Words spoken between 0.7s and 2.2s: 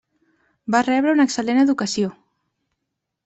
Va rebre una excel·lent educació.